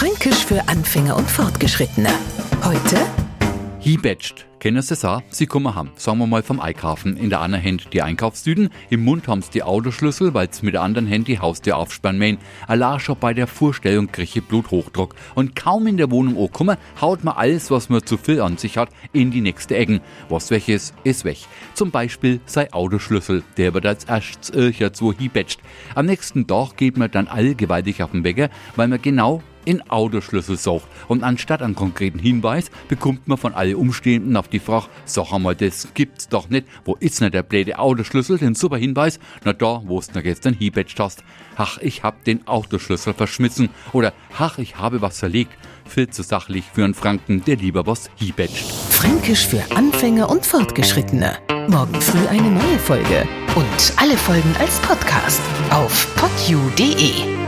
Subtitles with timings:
[0.00, 2.08] Fränkisch für Anfänger und Fortgeschrittene.
[2.64, 2.96] Heute
[3.80, 4.46] Hiebetscht.
[4.58, 5.20] Kennen Sie auch?
[5.28, 7.18] Sie kommen haben, sagen wir mal vom Einkaufen.
[7.18, 10.72] In der einen Hand die Einkaufstüten, im Mund haben sie die Autoschlüssel, weil sie mit
[10.72, 12.38] der anderen Hand die Haustür aufsperren mähen.
[12.66, 15.14] Allah schon bei der Vorstellung kriege Bluthochdruck.
[15.34, 18.78] Und kaum in der Wohnung ankommen, haut man alles, was man zu viel an sich
[18.78, 20.00] hat, in die nächste Ecken.
[20.30, 21.40] Was weg ist, ist weg.
[21.74, 25.60] Zum Beispiel sei Autoschlüssel, der wird als erstes Ircher zu hiebetscht.
[25.94, 29.88] Am nächsten Tag geht man dann all gewaltig auf den Wecker, weil man genau in
[29.90, 30.86] Autoschlüssel sucht.
[31.08, 35.56] Und anstatt einen konkreten Hinweis bekommt man von allen Umstehenden auf die Frage, sag einmal,
[35.56, 36.66] das gibt's doch nicht.
[36.84, 38.38] Wo ist denn der blöde Autoschlüssel?
[38.38, 41.22] Den super Hinweis, na da, wo du gestern hiebetscht hast.
[41.56, 43.70] Ach, ich hab den Autoschlüssel verschmissen.
[43.92, 45.52] Oder, ach, ich habe was verlegt.
[45.86, 48.70] Viel zu sachlich für einen Franken, der lieber was hiebetscht.
[48.90, 51.36] Fränkisch für Anfänger und Fortgeschrittene.
[51.68, 53.26] Morgen früh eine neue Folge.
[53.56, 57.39] Und alle Folgen als Podcast auf podu.de.